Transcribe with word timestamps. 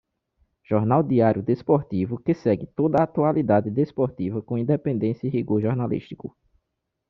Jornal 0.63 1.03
diário 1.03 1.43
desportivo 1.43 2.17
que 2.19 2.33
segue 2.33 2.65
toda 2.65 2.97
a 2.97 3.03
atualidade 3.03 3.69
desportiva 3.69 4.41
com 4.41 4.57
independência 4.57 5.27
e 5.27 5.29
rigor 5.29 5.61
jornalístico. 5.61 6.35